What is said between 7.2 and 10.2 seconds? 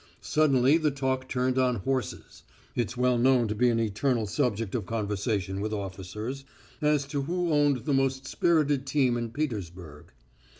who owned the most spirited team in Petersburg.